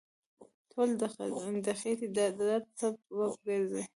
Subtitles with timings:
[0.71, 0.95] ټولې
[1.65, 3.83] د خېټې د درد سبب ګرځي.